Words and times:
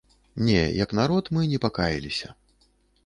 Не, 0.45 0.61
як 0.83 0.95
народ 1.01 1.29
мы 1.37 1.41
не 1.51 1.59
пакаяліся. 1.69 2.27